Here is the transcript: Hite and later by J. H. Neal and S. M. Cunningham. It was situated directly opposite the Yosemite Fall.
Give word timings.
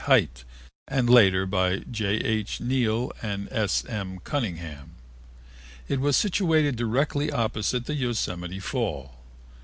Hite 0.05 0.45
and 0.87 1.07
later 1.07 1.45
by 1.45 1.81
J. 1.91 2.15
H. 2.15 2.59
Neal 2.59 3.11
and 3.21 3.47
S. 3.51 3.85
M. 3.85 4.17
Cunningham. 4.23 4.95
It 5.87 5.99
was 5.99 6.17
situated 6.17 6.75
directly 6.75 7.29
opposite 7.31 7.85
the 7.85 7.93
Yosemite 7.93 8.59
Fall. 8.59 9.19